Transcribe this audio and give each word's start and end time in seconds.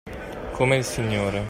Come 0.53 0.77
il 0.77 0.83
signore. 0.83 1.39